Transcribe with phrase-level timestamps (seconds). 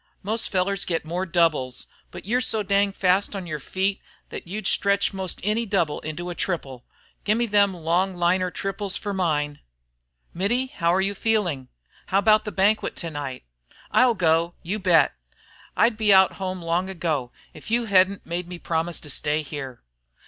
[0.23, 1.85] Most fellars git more doubles.
[2.09, 5.99] But you're so dinged fast on yer feet thet you 'd stretch most any double
[5.99, 6.83] into a triple.
[7.23, 9.59] Gimme them long liner triples fer mine!"
[10.33, 11.67] "Mittie, how're you feeling?
[12.07, 13.43] How about the banquet to night?"
[13.91, 15.13] "I'll go, you bet.
[15.77, 19.83] I'd be out home long ago, if you hedn't made me promise to stay here."